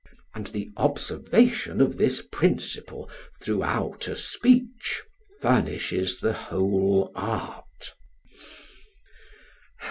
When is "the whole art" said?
6.21-7.93